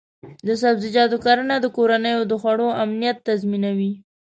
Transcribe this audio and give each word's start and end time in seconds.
د 0.47 0.49
سبزیجاتو 0.61 1.17
کرنه 1.25 1.55
د 1.59 1.65
کورنیو 1.75 2.21
د 2.31 2.33
خوړو 2.41 2.67
امنیت 2.83 3.17
تضمینوي. 3.27 3.91